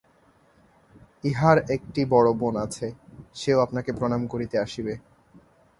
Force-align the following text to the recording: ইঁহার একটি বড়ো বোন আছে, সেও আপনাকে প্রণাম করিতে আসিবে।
ইঁহার 1.23 1.57
একটি 1.69 2.01
বড়ো 2.05 2.31
বোন 2.33 2.53
আছে, 2.57 2.87
সেও 3.33 3.57
আপনাকে 3.59 3.91
প্রণাম 3.93 4.21
করিতে 4.27 4.55
আসিবে। 4.59 4.93